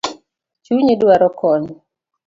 [0.63, 1.67] Chunyi dwaro kony